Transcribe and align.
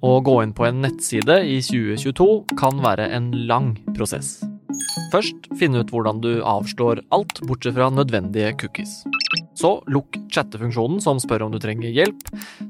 Å 0.00 0.14
gå 0.24 0.38
inn 0.40 0.52
på 0.56 0.64
en 0.64 0.78
nettside 0.80 1.42
i 1.44 1.58
2022 1.60 2.56
kan 2.56 2.78
være 2.80 3.10
en 3.12 3.26
lang 3.48 3.74
prosess. 3.92 4.38
Først 5.12 5.48
finne 5.60 5.82
ut 5.82 5.90
hvordan 5.92 6.22
du 6.24 6.30
avslår 6.46 7.02
alt 7.12 7.42
bortsett 7.44 7.76
fra 7.76 7.90
nødvendige 7.92 8.54
cookies. 8.62 9.02
Så 9.60 9.74
lukk 9.92 10.16
chattefunksjonen 10.32 11.02
som 11.04 11.20
spør 11.20 11.44
om 11.44 11.52
du 11.52 11.58
trenger 11.60 11.92
hjelp. 11.92 12.22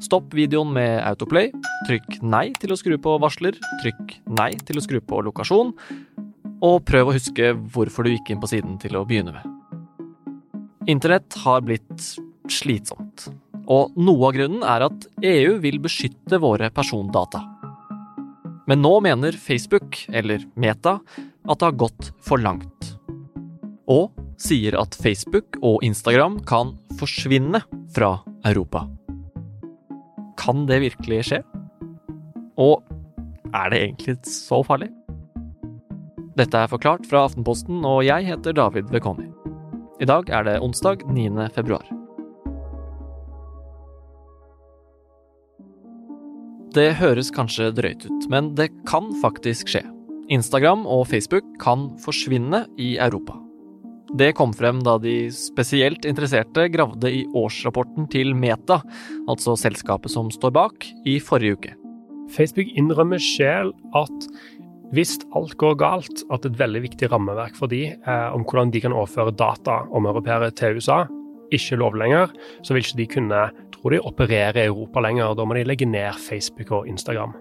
Stopp 0.03 0.35
videoen 0.35 0.73
med 0.75 0.97
autoplay. 1.07 1.53
Trykk 1.87 2.19
nei 2.27 2.49
til 2.59 2.75
å 2.75 2.79
skru 2.81 2.97
på 2.99 3.15
varsler. 3.23 3.55
Trykk 3.85 4.17
nei 4.35 4.51
til 4.67 4.81
å 4.81 4.83
skru 4.83 4.99
på 4.99 5.23
lokasjon. 5.29 5.71
Og 6.67 6.81
prøv 6.89 7.13
å 7.13 7.15
huske 7.15 7.53
hvorfor 7.55 8.09
du 8.09 8.17
gikk 8.17 8.33
inn 8.35 8.43
på 8.43 8.51
siden 8.51 8.75
til 8.83 8.99
å 8.99 9.05
begynne 9.07 9.37
med. 9.39 9.47
Internett 10.91 11.39
har 11.45 11.63
blitt 11.63 12.11
slitsomt. 12.51 13.31
Og 13.71 13.95
noe 14.03 14.29
av 14.29 14.35
grunnen 14.35 14.65
er 14.67 14.85
at 14.89 15.07
EU 15.23 15.59
vil 15.63 15.79
beskytte 15.83 16.41
våre 16.43 16.73
persondata. 16.75 17.43
Men 18.71 18.83
nå 18.83 18.93
mener 19.03 19.39
Facebook, 19.39 19.97
eller 20.15 20.43
Meta, 20.59 20.99
at 21.47 21.59
det 21.61 21.69
har 21.69 21.79
gått 21.79 22.11
for 22.23 22.43
langt. 22.43 22.93
Og 23.91 24.11
sier 24.41 24.77
at 24.79 24.95
Facebook 24.99 25.59
og 25.63 25.85
Instagram 25.87 26.41
kan 26.49 26.75
forsvinne 26.99 27.63
fra 27.95 28.17
Europa. 28.47 28.87
Kan 30.41 30.67
det 30.71 30.81
virkelig 30.87 31.25
skje? 31.31 31.43
Og 32.61 32.83
er 33.55 33.71
det 33.71 33.83
egentlig 33.83 34.17
så 34.31 34.63
farlig? 34.67 34.91
Dette 36.39 36.57
er 36.57 36.71
forklart 36.71 37.07
fra 37.11 37.27
Aftenposten, 37.27 37.83
og 37.85 38.05
jeg 38.07 38.31
heter 38.31 38.57
David 38.57 38.91
Vekoni. 38.95 39.29
I 40.01 40.09
dag 40.09 40.31
er 40.33 40.47
det 40.47 40.61
onsdag 40.65 41.05
9. 41.11 41.51
februar. 41.53 42.00
Det 46.71 46.93
høres 47.01 47.33
kanskje 47.35 47.73
drøyt 47.75 48.05
ut, 48.07 48.27
men 48.31 48.53
det 48.55 48.69
kan 48.87 49.09
faktisk 49.19 49.73
skje. 49.73 49.81
Instagram 50.31 50.85
og 50.87 51.09
Facebook 51.11 51.47
kan 51.59 51.89
forsvinne 51.99 52.61
i 52.79 52.93
Europa. 53.03 53.35
Det 54.15 54.29
kom 54.39 54.53
frem 54.55 54.79
da 54.87 54.95
de 55.03 55.33
spesielt 55.35 56.07
interesserte 56.07 56.69
gravde 56.71 57.11
i 57.11 57.25
årsrapporten 57.35 58.07
til 58.11 58.37
Meta, 58.39 58.81
altså 59.27 59.57
selskapet 59.59 60.15
som 60.15 60.31
står 60.31 60.55
bak, 60.55 60.87
i 61.11 61.19
forrige 61.19 61.59
uke. 61.59 61.75
Facebook 62.31 62.71
innrømmer 62.79 63.19
sjel 63.19 63.73
at 63.99 64.31
hvis 64.95 65.17
alt 65.39 65.57
går 65.59 65.75
galt, 65.83 66.23
at 66.31 66.47
et 66.47 66.59
veldig 66.59 66.85
viktig 66.87 67.11
rammeverk 67.11 67.59
for 67.59 67.71
de 67.71 67.89
eh, 67.95 68.29
om 68.31 68.47
hvordan 68.47 68.71
de 68.71 68.83
kan 68.83 68.95
overføre 68.95 69.35
data 69.35 69.85
om 69.91 70.07
europeere 70.07 70.53
til 70.55 70.79
USA, 70.79 71.05
ikke 71.51 71.79
lov 71.83 71.99
lenger, 71.99 72.31
så 72.63 72.75
vil 72.75 72.87
ikke 72.87 72.99
de 73.03 73.11
kunne 73.19 73.43
tror 73.81 73.95
de, 73.95 74.01
opererer 74.01 74.63
i 74.63 74.67
Europa 74.69 75.01
lenger. 75.01 75.35
Da 75.35 75.47
må 75.47 75.57
de 75.57 75.67
legge 75.69 75.89
ned 75.89 76.19
Facebook 76.21 76.73
og 76.81 76.89
Instagram. 76.91 77.35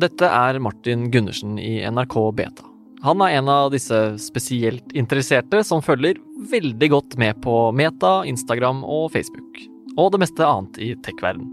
Dette 0.00 0.24
er 0.24 0.60
Martin 0.62 1.10
Gundersen 1.12 1.58
i 1.60 1.80
NRK 1.84 2.16
Beta. 2.36 2.68
Han 3.02 3.22
er 3.24 3.34
en 3.40 3.48
av 3.50 3.72
disse 3.74 3.96
spesielt 4.22 4.92
interesserte 4.94 5.64
som 5.66 5.82
følger 5.82 6.20
veldig 6.52 6.88
godt 6.92 7.16
med 7.18 7.40
på 7.42 7.56
Meta, 7.74 8.20
Instagram 8.30 8.84
og 8.86 9.10
Facebook. 9.16 9.58
Og 9.98 10.12
det 10.14 10.22
meste 10.22 10.46
annet 10.46 10.78
i 10.78 10.92
tech-verden. 11.02 11.48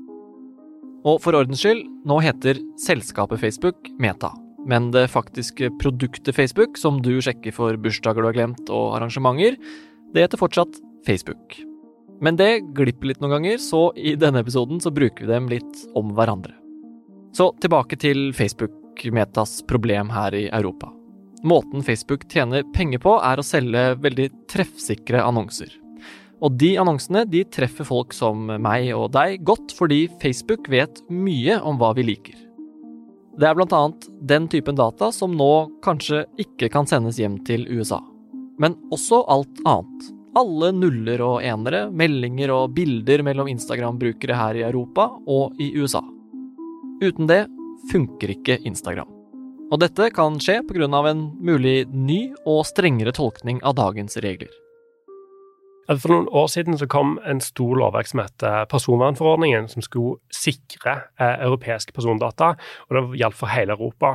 Og 1.08 1.18
for 1.24 1.36
ordens 1.36 1.64
skyld, 1.64 1.82
nå 2.08 2.20
heter 2.24 2.60
selskapet 2.80 3.42
Facebook 3.42 3.90
Meta. 4.00 4.32
Men 4.70 4.92
det 4.94 5.08
faktiske 5.10 5.72
produktet 5.82 6.36
Facebook, 6.36 6.78
som 6.78 7.00
du 7.02 7.16
sjekker 7.24 7.56
for 7.56 7.80
bursdager 7.82 8.22
du 8.22 8.30
har 8.30 8.38
glemt 8.38 8.70
og 8.70 9.00
arrangementer, 9.00 9.58
det 10.14 10.28
heter 10.28 10.42
fortsatt 10.42 10.82
Facebook. 11.08 11.58
Men 12.22 12.36
det 12.40 12.60
glipper 12.76 13.12
litt 13.12 13.22
noen 13.24 13.38
ganger, 13.38 13.58
så 13.64 13.90
i 13.96 14.16
denne 14.20 14.44
episoden 14.44 14.82
så 14.84 14.92
bruker 14.92 15.26
vi 15.26 15.32
dem 15.32 15.50
litt 15.52 15.84
om 15.96 16.12
hverandre. 16.18 16.56
Så 17.36 17.52
tilbake 17.62 17.96
til 18.00 18.32
Facebook-metas 18.36 19.62
problem 19.70 20.12
her 20.12 20.36
i 20.36 20.48
Europa. 20.50 20.92
Måten 21.48 21.84
Facebook 21.86 22.26
tjener 22.32 22.66
penger 22.76 23.00
på, 23.00 23.14
er 23.24 23.40
å 23.40 23.46
selge 23.46 23.94
veldig 24.04 24.28
treffsikre 24.52 25.24
annonser. 25.24 25.72
Og 26.44 26.56
de 26.60 26.74
annonsene 26.80 27.26
de 27.28 27.46
treffer 27.52 27.88
folk 27.88 28.16
som 28.16 28.48
meg 28.64 28.92
og 28.96 29.12
deg 29.16 29.40
godt, 29.48 29.72
fordi 29.76 30.06
Facebook 30.22 30.68
vet 30.72 31.02
mye 31.12 31.60
om 31.64 31.80
hva 31.80 31.94
vi 31.96 32.08
liker. 32.12 32.36
Det 33.40 33.48
er 33.48 33.56
annet 33.56 34.08
den 34.28 34.48
typen 34.52 34.76
data 34.76 35.14
som 35.16 35.32
nå 35.32 35.70
kanskje 35.84 36.26
ikke 36.44 36.68
kan 36.74 36.88
sendes 36.88 37.20
hjem 37.22 37.38
til 37.48 37.64
USA. 37.72 38.02
Men 38.60 38.76
også 38.92 39.22
alt 39.32 39.62
annet. 39.64 40.10
Alle 40.38 40.70
nuller 40.76 41.22
og 41.26 41.42
enere, 41.42 41.88
meldinger 41.90 42.52
og 42.54 42.76
bilder 42.76 43.24
mellom 43.26 43.50
Instagram-brukere 43.50 44.38
her 44.38 44.60
i 44.60 44.66
Europa 44.68 45.08
og 45.26 45.58
i 45.62 45.72
USA. 45.82 46.04
Uten 47.02 47.30
det 47.30 47.46
funker 47.90 48.36
ikke 48.36 48.60
Instagram. 48.68 49.10
Og 49.70 49.82
dette 49.82 50.10
kan 50.14 50.38
skje 50.42 50.62
pga. 50.68 50.86
en 51.10 51.32
mulig 51.40 51.88
ny 51.90 52.34
og 52.46 52.66
strengere 52.66 53.12
tolkning 53.12 53.60
av 53.64 53.76
dagens 53.76 54.18
regler. 54.18 54.50
For 55.90 56.12
noen 56.12 56.28
år 56.30 56.46
siden 56.54 56.78
så 56.78 56.86
kom 56.86 57.16
en 57.26 57.40
stor 57.42 57.80
lovverk 57.80 58.12
som 58.12 58.22
heter 58.22 58.68
personvernforordningen, 58.70 59.66
som 59.72 59.82
skulle 59.82 60.20
sikre 60.34 60.94
eh, 61.18 61.40
europeiske 61.48 61.96
persondata, 61.96 62.52
og 62.86 62.98
det 62.98 63.22
gjaldt 63.24 63.40
for 63.40 63.50
hele 63.50 63.74
Europa. 63.74 64.12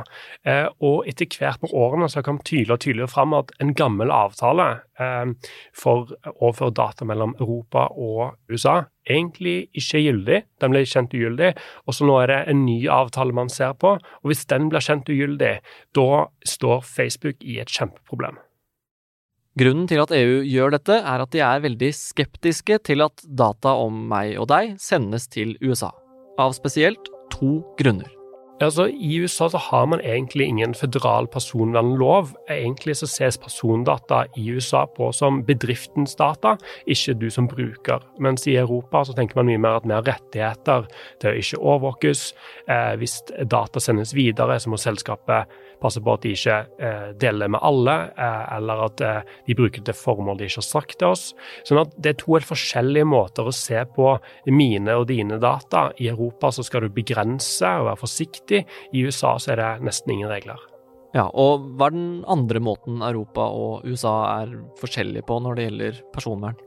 Eh, 0.47 0.69
og 0.79 1.03
etter 1.09 1.27
hvert 1.35 1.65
med 1.65 1.75
årene 1.75 2.07
så 2.11 2.23
kom 2.23 2.39
tydeligere 2.39 2.79
og 2.79 2.85
tydeligere 2.85 3.11
fram 3.11 3.35
at 3.35 3.51
en 3.59 3.75
gammel 3.75 4.13
avtale 4.15 4.69
eh, 5.03 5.51
for 5.75 6.15
å 6.15 6.35
overføre 6.37 6.77
data 6.79 7.07
mellom 7.07 7.35
Europa 7.43 7.89
og 7.91 8.39
USA 8.47 8.85
egentlig 9.05 9.67
ikke 9.75 9.99
gyldig. 10.05 10.41
Den 10.63 10.71
ble 10.71 10.87
kjent 10.87 11.13
ugyldig, 11.13 11.53
og 11.85 11.97
så 11.97 12.07
nå 12.07 12.17
er 12.23 12.31
det 12.31 12.41
en 12.53 12.65
ny 12.65 12.79
avtale 12.87 13.35
man 13.35 13.51
ser 13.51 13.75
på. 13.75 13.97
Og 13.99 14.31
hvis 14.31 14.47
den 14.47 14.71
blir 14.71 14.85
kjent 14.85 15.11
ugyldig, 15.11 15.57
da 15.91 16.25
står 16.47 16.85
Facebook 16.87 17.43
i 17.43 17.59
et 17.59 17.71
kjempeproblem. 17.71 18.39
Grunnen 19.55 19.85
til 19.87 20.01
at 20.03 20.11
EU 20.11 20.41
gjør 20.43 20.73
dette, 20.75 20.97
er 20.99 21.21
at 21.23 21.31
de 21.31 21.39
er 21.39 21.61
veldig 21.63 21.87
skeptiske 21.95 22.75
til 22.89 23.05
at 23.05 23.23
data 23.39 23.71
om 23.85 24.01
meg 24.11 24.33
og 24.35 24.49
deg 24.51 24.73
sendes 24.83 25.29
til 25.31 25.55
USA. 25.63 25.93
Av 26.35 26.51
spesielt 26.57 27.07
to 27.31 27.61
grunner. 27.79 28.11
Altså, 28.63 28.85
I 28.87 29.17
USA 29.19 29.49
så 29.51 29.59
har 29.59 29.87
man 29.91 29.99
egentlig 29.99 30.45
ingen 30.47 30.75
føderal 30.75 31.27
personvernlov. 31.27 32.29
Egentlig 32.51 32.95
så 32.99 33.07
ses 33.07 33.37
persondata 33.39 34.21
i 34.35 34.45
USA 34.51 34.85
på 34.87 35.09
som 35.15 35.41
bedriftens 35.43 36.15
data, 36.15 36.55
ikke 36.87 37.17
du 37.19 37.27
som 37.31 37.47
bruker. 37.51 38.03
Mens 38.19 38.47
i 38.47 38.55
Europa 38.55 39.03
så 39.03 39.15
tenker 39.15 39.39
man 39.39 39.51
mye 39.51 39.59
mer 39.59 39.79
at 39.79 39.87
vi 39.87 39.95
har 39.95 40.07
rettigheter 40.07 40.87
til 41.19 41.31
å 41.31 41.41
ikke 41.41 41.59
overvåkes. 41.63 42.25
Eh, 42.67 42.93
hvis 42.99 43.21
data 43.43 43.83
sendes 43.83 44.15
videre, 44.15 44.59
så 44.59 44.71
må 44.71 44.79
selskapet 44.79 45.51
passe 45.81 46.01
på 46.03 46.15
at 46.15 46.25
de 46.25 46.33
ikke 46.35 46.57
eh, 46.79 47.07
deler 47.21 47.51
med 47.51 47.63
alle, 47.65 47.95
eh, 48.15 48.43
eller 48.57 48.83
at 48.87 49.03
eh, 49.05 49.33
de 49.47 49.57
bruker 49.57 49.81
det 49.81 49.91
til 49.91 49.99
formål 49.99 50.39
de 50.39 50.49
ikke 50.49 50.61
har 50.61 50.67
sagt 50.67 50.99
til 51.01 51.11
oss. 51.13 51.25
Sånn 51.67 51.81
at 51.83 51.95
det 51.97 52.13
er 52.13 52.21
to 52.21 52.35
helt 52.35 52.49
forskjellige 52.49 53.09
måter 53.09 53.47
å 53.47 53.55
se 53.55 53.81
på 53.95 54.13
mine 54.53 54.99
og 54.99 55.09
dine 55.11 55.39
data. 55.41 55.87
I 56.01 56.11
Europa 56.13 56.53
så 56.55 56.65
skal 56.65 56.85
du 56.85 56.95
begrense 56.95 57.75
og 57.79 57.89
være 57.89 58.03
forsiktig. 58.03 58.63
I 58.93 59.05
USA 59.05 59.35
så 59.41 59.55
er 59.55 59.61
det 59.63 59.73
nesten 59.89 60.15
ingen 60.15 60.31
regler. 60.31 60.61
Ja, 61.15 61.29
og 61.31 61.69
hva 61.79 61.87
er 61.87 61.93
den 61.95 62.07
andre 62.27 62.59
måten 62.59 62.99
Europa 63.05 63.45
og 63.55 63.85
USA 63.87 64.15
er 64.41 64.49
forskjellige 64.81 65.23
på 65.29 65.37
når 65.39 65.55
det 65.55 65.67
gjelder 65.69 66.01
personvern? 66.11 66.57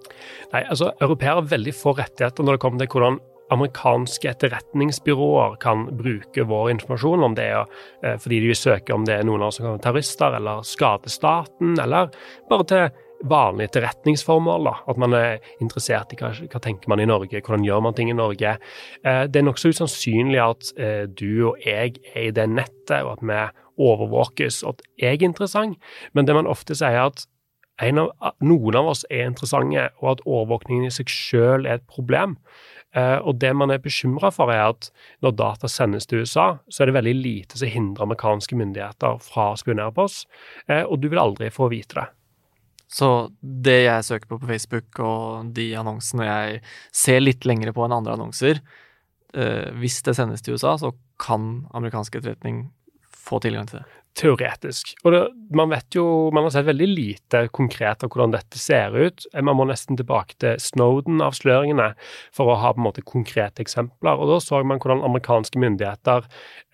Nei, 0.55 0.63
altså 0.63 0.95
Europeere 1.05 1.43
har 1.43 1.51
veldig 1.51 1.75
få 1.77 1.93
rettigheter 1.99 2.47
når 2.47 2.57
det 2.57 2.63
kommer 2.63 2.81
til 2.81 2.95
hvordan 2.95 3.19
amerikanske 3.55 4.31
etterretningsbyråer 4.31 5.57
kan 5.63 5.87
bruke 5.99 6.45
vår 6.49 6.71
informasjon, 6.75 7.25
om 7.25 7.37
det 7.39 7.49
er 7.51 7.65
eh, 8.05 8.17
fordi 8.21 8.43
de 8.43 8.53
vil 8.53 8.59
søke 8.59 8.95
om 8.95 9.07
det 9.09 9.19
er 9.19 9.29
noen 9.29 9.45
av 9.45 9.53
oss 9.53 9.61
som 9.61 9.67
kan 9.67 9.77
være 9.77 9.85
terrorister, 9.89 10.39
eller 10.39 10.65
skade 10.67 11.13
staten, 11.13 11.77
eller 11.81 12.11
bare 12.51 12.69
til 12.69 12.89
vanlige 13.29 13.73
etterretningsformål. 13.73 14.69
At 14.91 15.01
man 15.01 15.17
er 15.17 15.39
interessert 15.63 16.13
i 16.15 16.19
hva, 16.21 16.33
hva 16.39 16.61
tenker 16.63 16.91
man 16.91 17.03
i 17.03 17.09
Norge, 17.09 17.41
hvordan 17.41 17.67
gjør 17.67 17.83
man 17.89 17.97
ting 17.99 18.13
i 18.13 18.19
Norge. 18.19 18.59
Eh, 19.05 19.25
det 19.27 19.41
er 19.41 19.49
nokså 19.49 19.73
usannsynlig 19.75 20.43
at 20.45 20.71
eh, 20.79 21.07
du 21.09 21.51
og 21.53 21.65
jeg 21.65 21.99
er 22.15 22.29
i 22.29 22.35
det 22.35 22.49
nettet, 22.53 23.01
og 23.01 23.17
at 23.17 23.25
vi 23.25 23.41
overvåkes, 23.79 24.63
og 24.67 24.77
at 24.77 24.87
jeg 24.99 25.21
er 25.21 25.29
interessant. 25.31 25.91
Men 26.13 26.29
det 26.29 26.37
man 26.37 26.51
ofte 26.51 26.77
sier, 26.79 26.95
er 26.95 27.11
at 27.13 27.27
av, 27.79 28.35
noen 28.43 28.79
av 28.79 28.91
oss 28.91 29.05
er 29.11 29.29
interessante, 29.29 29.89
og 30.03 30.17
at 30.17 30.25
overvåkningen 30.27 30.89
i 30.89 30.95
seg 30.95 31.13
selv 31.13 31.69
er 31.69 31.79
et 31.79 31.87
problem. 31.91 32.37
Eh, 32.97 33.19
og 33.21 33.37
det 33.43 33.51
man 33.57 33.73
er 33.73 33.83
bekymra 33.85 34.31
for, 34.33 34.53
er 34.53 34.71
at 34.71 34.89
når 35.25 35.37
data 35.37 35.69
sendes 35.69 36.09
til 36.09 36.25
USA, 36.25 36.55
så 36.69 36.83
er 36.83 36.91
det 36.91 36.97
veldig 36.97 37.17
lite 37.19 37.61
som 37.61 37.69
hindrer 37.69 38.07
amerikanske 38.07 38.57
myndigheter 38.57 39.19
fra 39.25 39.51
å 39.53 39.59
spionere 39.61 39.93
på 39.95 40.07
oss, 40.09 40.23
eh, 40.69 40.85
og 40.85 41.01
du 41.03 41.11
vil 41.11 41.21
aldri 41.21 41.51
få 41.53 41.69
vite 41.73 42.01
det. 42.01 42.07
Så 42.89 43.29
det 43.43 43.83
jeg 43.85 44.07
søker 44.07 44.31
på 44.31 44.39
på 44.41 44.49
Facebook, 44.49 45.01
og 45.05 45.53
de 45.57 45.69
annonsene 45.77 46.25
jeg 46.25 46.63
ser 46.97 47.21
litt 47.21 47.45
lengre 47.45 47.75
på 47.77 47.85
enn 47.85 47.99
andre 47.99 48.17
annonser, 48.17 48.63
eh, 49.35 49.69
hvis 49.77 50.01
det 50.07 50.17
sendes 50.17 50.43
til 50.43 50.57
USA, 50.57 50.79
så 50.81 50.95
kan 51.21 51.67
amerikansk 51.77 52.17
etterretning 52.17 52.71
få 53.13 53.43
tilgang 53.45 53.69
til 53.69 53.83
det? 53.83 53.98
Teoretisk. 54.19 54.95
Og 55.05 55.13
det, 55.15 55.21
man 55.55 55.71
vet 55.73 55.95
jo, 55.95 56.05
man 56.35 56.47
har 56.47 56.55
sett 56.55 56.69
veldig 56.69 56.89
lite 56.91 57.45
konkret 57.55 58.03
av 58.05 58.13
hvordan 58.13 58.35
dette 58.35 58.61
ser 58.61 58.97
ut. 58.97 59.27
Man 59.37 59.59
må 59.59 59.69
nesten 59.69 59.99
tilbake 59.99 60.39
til 60.43 60.59
Snowden-avsløringene 60.63 61.93
for 62.35 62.51
å 62.51 62.59
ha 62.63 62.73
på 62.75 62.83
en 62.83 62.89
måte 62.89 63.07
konkrete 63.07 63.63
eksempler. 63.65 64.19
Og 64.19 64.33
da 64.33 64.41
så 64.43 64.63
man 64.65 64.83
hvordan 64.83 65.05
amerikanske 65.07 65.61
myndigheter 65.63 66.27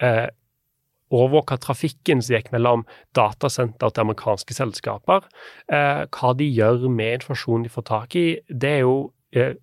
eh, 0.03 0.27
overvåka 1.15 1.59
trafikken 1.63 2.23
som 2.25 2.37
gikk 2.37 2.51
mellom 2.55 2.85
datasenter 3.17 3.93
til 3.93 4.07
amerikanske 4.07 4.57
selskaper. 4.57 5.27
Eh, 5.69 6.05
hva 6.09 6.33
de 6.39 6.49
gjør 6.49 6.89
med 6.89 7.21
informasjonen 7.21 7.69
de 7.69 7.75
får 7.75 7.89
tak 7.91 8.17
i, 8.19 8.27
det 8.49 8.79
er 8.79 8.83
jo 8.87 8.97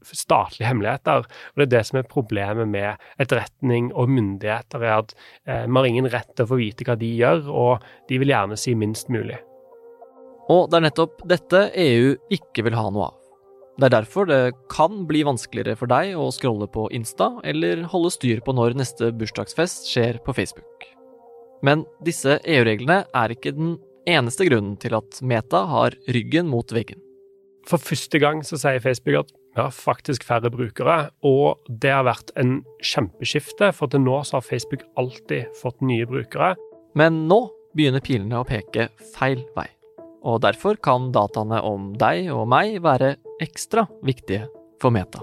statlige 0.06 0.68
hemmeligheter. 0.68 1.26
Og 1.26 1.62
Det 1.62 1.68
er 1.68 1.72
det 1.76 1.86
som 1.88 2.00
er 2.02 2.10
problemet 2.10 2.68
med 2.70 3.02
etterretning 3.22 3.92
og 3.94 4.10
myndigheter, 4.10 4.84
er 4.84 4.98
at 5.00 5.16
eh, 5.46 5.66
vi 5.68 5.78
har 5.78 5.90
ingen 5.90 6.12
rett 6.12 6.36
til 6.36 6.48
å 6.48 6.52
få 6.52 6.60
vite 6.62 6.88
hva 6.88 6.98
de 7.00 7.14
gjør, 7.22 7.48
og 7.48 7.88
de 8.10 8.20
vil 8.22 8.34
gjerne 8.34 8.60
si 8.60 8.76
minst 8.76 9.12
mulig. 9.14 9.40
Og 10.52 10.68
det 10.70 10.80
er 10.80 10.88
nettopp 10.90 11.26
dette 11.30 11.68
EU 11.80 12.16
ikke 12.34 12.66
vil 12.68 12.76
ha 12.76 12.88
noe 12.90 13.12
av. 13.12 13.18
Det 13.80 13.88
er 13.88 13.94
derfor 13.94 14.28
det 14.28 14.54
kan 14.70 15.06
bli 15.08 15.24
vanskeligere 15.26 15.78
for 15.80 15.90
deg 15.90 16.12
å 16.20 16.28
scrolle 16.36 16.68
på 16.70 16.90
Insta 16.94 17.32
eller 17.48 17.86
holde 17.90 18.12
styr 18.14 18.42
på 18.44 18.54
når 18.54 18.76
neste 18.78 19.14
bursdagsfest 19.16 19.88
skjer 19.90 20.20
på 20.26 20.36
Facebook. 20.36 20.90
Men 21.66 21.86
disse 22.06 22.40
EU-reglene 22.44 23.04
er 23.16 23.34
ikke 23.34 23.56
den 23.56 23.78
eneste 24.10 24.48
grunnen 24.50 24.76
til 24.82 24.98
at 24.98 25.22
Meta 25.26 25.64
har 25.70 25.96
ryggen 26.10 26.50
mot 26.52 26.74
veggen. 26.74 27.00
For 27.70 27.82
første 27.82 28.20
gang 28.22 28.42
så 28.46 28.58
sier 28.60 28.82
Facebook 28.84 29.22
at 29.24 29.34
vi 29.52 29.60
har 29.60 29.72
faktisk 29.76 30.24
færre 30.24 30.48
brukere, 30.52 31.10
og 31.28 31.60
det 31.68 31.92
har 31.92 32.06
vært 32.08 32.32
en 32.40 32.62
kjempeskifte, 32.80 33.74
for 33.76 33.92
til 33.92 34.04
nå 34.06 34.22
så 34.24 34.38
har 34.38 34.48
Facebook 34.48 34.86
alltid 35.00 35.52
fått 35.60 35.84
nye 35.84 36.08
brukere. 36.08 36.54
Men 36.96 37.26
nå 37.28 37.44
begynner 37.76 38.04
pilene 38.04 38.40
å 38.40 38.48
peke 38.48 38.88
feil 39.16 39.44
vei, 39.58 39.68
og 40.24 40.40
derfor 40.46 40.80
kan 40.80 41.10
dataene 41.12 41.60
om 41.68 41.92
deg 42.00 42.32
og 42.32 42.48
meg 42.52 42.80
være 42.86 43.18
ekstra 43.44 43.90
viktige 44.08 44.48
for 44.80 44.96
Meta. 44.96 45.20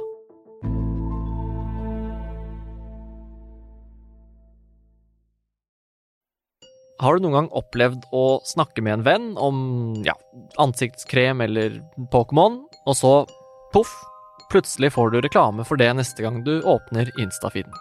Har 6.98 7.14
du 7.14 7.22
noen 7.22 7.36
gang 7.36 7.48
opplevd 7.54 8.08
å 8.10 8.40
snakke 8.42 8.82
med 8.82 8.98
en 8.98 9.04
venn 9.06 9.26
om 9.38 9.58
ja, 10.04 10.16
ansiktskrem 10.58 11.44
eller 11.46 11.78
Pokémon, 12.12 12.58
og 12.90 12.96
så 12.98 13.12
poff, 13.72 13.92
Plutselig 14.48 14.92
får 14.92 15.10
du 15.10 15.20
reklame 15.20 15.64
for 15.64 15.76
det 15.76 15.90
neste 15.92 16.24
gang 16.24 16.40
du 16.44 16.62
åpner 16.62 17.10
Insta-feeden. 17.20 17.74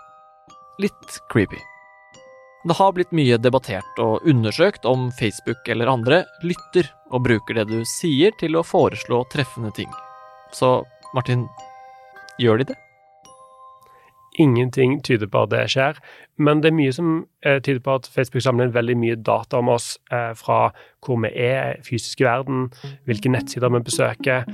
Litt 0.83 1.19
creepy. 1.31 1.59
Det 2.67 2.75
har 2.75 2.91
blitt 2.91 3.13
mye 3.15 3.37
debattert 3.39 4.01
og 4.03 4.25
undersøkt 4.27 4.85
om 4.85 5.07
Facebook 5.15 5.69
eller 5.71 5.87
andre 5.87 6.25
lytter 6.43 6.89
og 7.15 7.23
bruker 7.23 7.55
det 7.55 7.69
du 7.69 7.79
sier 7.87 8.35
til 8.41 8.59
å 8.59 8.65
foreslå 8.67 9.21
treffende 9.31 9.71
ting. 9.77 9.87
Så 10.51 10.81
Martin, 11.15 11.45
gjør 12.41 12.59
de 12.59 12.73
det? 12.73 12.77
Ingenting 14.37 14.99
tyder 15.05 15.29
på 15.31 15.45
at 15.45 15.53
det 15.53 15.63
skjer, 15.73 15.97
men 16.37 16.61
det 16.61 16.69
er 16.69 16.77
mye 16.77 16.93
som 16.93 17.13
eh, 17.41 17.57
tyder 17.63 17.81
på 17.81 17.95
at 17.97 18.09
Facebook 18.13 18.43
samler 18.45 18.67
inn 18.67 18.75
veldig 18.75 18.95
mye 19.01 19.17
data 19.17 19.57
om 19.57 19.71
oss 19.73 19.95
eh, 20.13 20.33
fra 20.37 20.67
hvor 21.01 21.17
vi 21.23 21.31
er 21.41 21.79
fysisk 21.85 22.21
i 22.21 22.27
verden, 22.27 22.67
hvilke 23.07 23.31
nettsider 23.31 23.71
vi 23.73 23.81
besøker, 23.87 24.45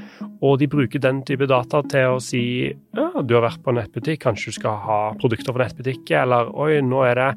og 0.44 0.60
de 0.62 0.70
bruker 0.72 1.02
den 1.04 1.20
type 1.28 1.48
data 1.50 1.82
til 1.92 2.16
å 2.16 2.22
si 2.24 2.44
ja, 2.70 3.10
du 3.20 3.36
har 3.36 3.46
vært 3.48 3.64
på 3.66 3.74
nettbutikk, 3.76 4.22
kanskje 4.24 4.54
du 4.54 4.58
skal 4.60 4.80
ha 4.86 5.00
produkter 5.20 5.56
fra 5.56 5.66
nettbutikk, 5.66 6.14
eller 6.22 6.54
oi, 6.56 6.78
nå 6.86 7.04
er 7.08 7.20
det 7.20 7.30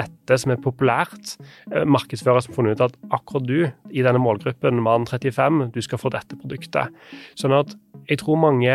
dette 0.00 0.40
som 0.40 0.54
er 0.54 0.62
populært. 0.64 1.36
Eh, 1.70 1.86
markedsfører 1.86 2.42
som 2.42 2.54
har 2.54 2.58
funnet 2.58 2.80
ut 2.80 2.86
at 2.88 2.98
akkurat 3.14 3.46
du, 3.46 3.58
i 3.94 4.02
denne 4.02 4.22
målgruppen 4.22 4.82
mann 4.82 5.06
35, 5.06 5.68
du 5.74 5.80
skal 5.84 6.02
få 6.02 6.10
dette 6.14 6.38
produktet. 6.40 6.90
Sånn 7.38 7.54
at 7.54 7.76
jeg 8.08 8.22
tror 8.22 8.40
mange 8.42 8.74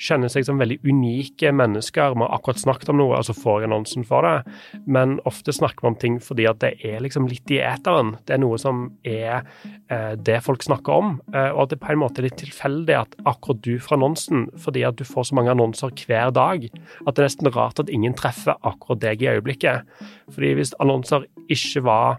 kjenner 0.00 0.30
seg 0.32 0.46
som 0.46 0.60
veldig 0.60 0.80
unike 0.84 1.52
mennesker. 1.54 2.14
Vi 2.14 2.22
har 2.24 2.34
akkurat 2.36 2.60
snakket 2.60 2.90
om 2.92 3.00
noe, 3.00 3.18
og 3.18 3.26
så 3.28 3.36
får 3.36 3.62
jeg 3.62 3.70
annonsen 3.70 4.06
for 4.08 4.26
det. 4.26 4.56
Men 4.86 5.16
ofte 5.28 5.54
snakker 5.54 5.84
vi 5.84 5.90
om 5.90 5.98
ting 6.00 6.18
fordi 6.22 6.48
at 6.50 6.60
det 6.64 6.74
er 6.86 7.02
liksom 7.04 7.28
litt 7.30 7.50
i 7.54 7.60
eteren. 7.64 8.14
Det 8.26 8.36
er 8.36 8.42
noe 8.42 8.58
som 8.60 8.86
er 9.06 9.44
eh, 9.92 10.12
det 10.16 10.40
folk 10.46 10.64
snakker 10.66 10.98
om. 10.98 11.14
Eh, 11.34 11.50
og 11.52 11.66
at 11.66 11.74
det 11.74 11.80
på 11.82 11.92
en 11.94 12.02
måte 12.02 12.22
er 12.22 12.28
litt 12.28 12.38
tilfeldig 12.42 12.98
at 12.98 13.16
akkurat 13.24 13.62
du 13.64 13.74
får 13.78 13.98
annonsen, 13.98 14.46
fordi 14.60 14.84
at 14.88 14.98
du 15.00 15.06
får 15.08 15.30
så 15.30 15.38
mange 15.38 15.54
annonser 15.54 15.94
hver 16.04 16.34
dag, 16.34 16.68
at 16.68 17.14
det 17.14 17.22
er 17.22 17.28
nesten 17.28 17.52
rart 17.54 17.82
at 17.82 17.92
ingen 17.92 18.16
treffer 18.18 18.58
akkurat 18.62 19.02
deg 19.04 19.24
i 19.24 19.32
øyeblikket. 19.34 19.88
Fordi 20.34 20.54
hvis 20.58 20.76
annonser 20.82 21.28
ikke 21.52 21.84
var 21.86 22.16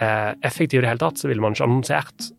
eh, 0.00 0.32
effektive 0.44 0.82
i 0.82 0.86
det 0.86 0.94
hele 0.94 1.04
tatt, 1.04 1.20
så 1.20 1.30
ville 1.30 1.44
man 1.44 1.56
ikke 1.56 1.68
annonsert. 1.68 2.32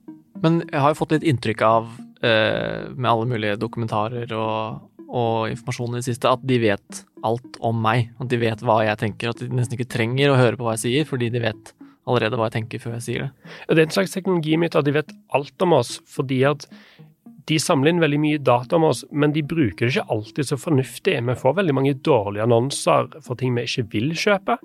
Men 0.43 0.63
jeg 0.67 0.81
har 0.83 0.91
jo 0.91 0.99
fått 0.99 1.15
litt 1.15 1.27
inntrykk 1.27 1.61
av 1.63 1.91
med 2.23 3.09
alle 3.09 3.27
mulige 3.27 3.59
dokumentarer 3.59 4.31
og, 4.37 4.89
og 5.09 5.51
informasjon 5.51 5.97
i 5.97 5.99
det 5.99 6.07
siste, 6.07 6.29
at 6.31 6.43
de 6.47 6.59
vet 6.63 7.01
alt 7.27 7.57
om 7.63 7.79
meg. 7.83 8.11
At 8.23 8.31
de 8.31 8.39
vet 8.41 8.63
hva 8.63 8.81
jeg 8.87 8.99
tenker. 9.01 9.33
At 9.33 9.43
de 9.43 9.49
nesten 9.51 9.77
ikke 9.77 9.91
trenger 9.91 10.31
å 10.31 10.39
høre 10.39 10.59
på 10.59 10.67
hva 10.67 10.77
jeg 10.77 10.85
sier, 10.85 11.09
fordi 11.09 11.31
de 11.33 11.43
vet 11.43 11.73
allerede 12.09 12.39
hva 12.39 12.49
jeg 12.49 12.57
tenker 12.57 12.83
før 12.83 12.97
jeg 12.97 13.05
sier 13.05 13.25
det. 13.25 13.55
Det 13.69 13.79
er 13.79 13.87
en 13.87 13.95
slags 13.95 14.15
teknologimyte 14.15 14.79
at 14.79 14.87
de 14.87 14.95
vet 14.97 15.13
alt 15.35 15.65
om 15.65 15.77
oss, 15.79 15.97
fordi 16.09 16.41
at 16.49 16.67
de 17.49 17.57
samler 17.59 17.91
inn 17.91 18.03
veldig 18.03 18.19
mye 18.23 18.41
data 18.43 18.77
om 18.77 18.85
oss, 18.87 19.03
men 19.11 19.33
de 19.35 19.43
bruker 19.43 19.87
det 19.87 19.93
ikke 19.93 20.15
alltid 20.15 20.47
så 20.47 20.57
fornuftig. 20.59 21.17
Vi 21.27 21.39
får 21.39 21.57
veldig 21.59 21.75
mange 21.75 21.95
dårlige 21.99 22.45
annonser 22.47 23.09
for 23.23 23.39
ting 23.39 23.55
vi 23.57 23.65
ikke 23.67 23.87
vil 23.95 24.13
kjøpe. 24.19 24.57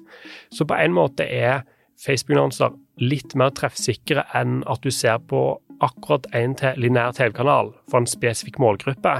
Så 0.54 0.66
på 0.68 0.78
en 0.78 0.94
måte 0.94 1.26
er 1.26 1.64
Facebook-annonser 1.98 2.76
litt 3.02 3.34
mer 3.38 3.50
treffsikre 3.54 4.26
enn 4.38 4.60
at 4.70 4.82
du 4.84 4.92
ser 4.94 5.18
på 5.30 5.42
akkurat 5.84 6.26
en 6.36 6.56
lineær 6.76 7.14
TV-kanal 7.16 7.72
for 7.90 8.02
en 8.02 8.08
spesifikk 8.08 8.58
målgruppe. 8.62 9.14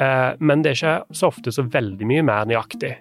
Eh, 0.00 0.30
men 0.38 0.62
det 0.62 0.72
er 0.72 0.78
ikke 0.78 1.16
så 1.16 1.30
ofte 1.30 1.52
så 1.54 1.66
veldig 1.66 2.08
mye 2.08 2.24
mer 2.26 2.48
nøyaktig. 2.50 2.96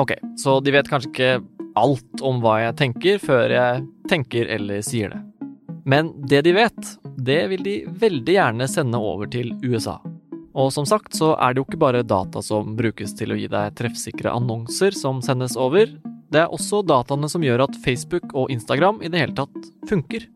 Ok, 0.00 0.16
så 0.40 0.58
de 0.64 0.74
vet 0.74 0.88
kanskje 0.90 1.10
ikke 1.12 1.34
alt 1.78 2.22
om 2.22 2.40
hva 2.42 2.58
jeg 2.64 2.78
tenker, 2.80 3.20
før 3.22 3.52
jeg 3.52 3.84
tenker 4.10 4.50
eller 4.56 4.82
sier 4.86 5.14
det. 5.14 5.20
Men 5.84 6.10
det 6.28 6.42
de 6.46 6.54
vet, 6.56 6.90
det 7.20 7.42
vil 7.52 7.62
de 7.62 7.76
veldig 8.00 8.36
gjerne 8.38 8.68
sende 8.70 8.98
over 8.98 9.28
til 9.30 9.52
USA. 9.62 9.98
Og 10.54 10.70
som 10.72 10.86
sagt 10.86 11.16
så 11.18 11.32
er 11.34 11.52
det 11.52 11.60
jo 11.60 11.66
ikke 11.66 11.82
bare 11.82 12.04
data 12.06 12.42
som 12.42 12.76
brukes 12.78 13.14
til 13.18 13.34
å 13.34 13.38
gi 13.38 13.50
deg 13.50 13.74
treffsikre 13.78 14.32
annonser 14.32 14.94
som 14.96 15.20
sendes 15.22 15.58
over, 15.58 15.90
det 16.34 16.40
er 16.42 16.54
også 16.54 16.80
dataene 16.86 17.28
som 17.30 17.44
gjør 17.44 17.66
at 17.66 17.76
Facebook 17.84 18.32
og 18.34 18.50
Instagram 18.50 19.02
i 19.02 19.10
det 19.10 19.20
hele 19.20 19.36
tatt 19.38 19.68
funker. 19.90 20.26